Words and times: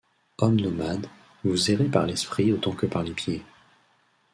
Homme 0.39 0.55
nomade, 0.59 1.05
vous 1.43 1.69
errez 1.69 1.85
par 1.85 2.07
l’esprit 2.07 2.51
autant 2.53 2.71
que 2.71 2.87
par 2.87 3.03
les 3.03 3.11
pieds. 3.13 3.43